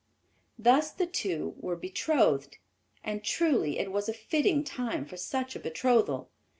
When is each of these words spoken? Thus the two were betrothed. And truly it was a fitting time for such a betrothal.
Thus 0.57 0.89
the 0.89 1.05
two 1.05 1.53
were 1.59 1.75
betrothed. 1.75 2.57
And 3.03 3.23
truly 3.23 3.77
it 3.77 3.91
was 3.91 4.09
a 4.09 4.15
fitting 4.15 4.63
time 4.63 5.05
for 5.05 5.15
such 5.15 5.55
a 5.55 5.59
betrothal. 5.59 6.31